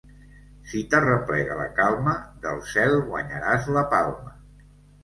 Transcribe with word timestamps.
Si 0.69 0.79
t'arreplega 0.93 1.59
la 1.59 1.67
calma, 1.81 2.17
del 2.47 2.65
cel 2.73 2.99
guanyaràs 3.13 3.73
la 3.79 3.87
palma. 3.95 4.37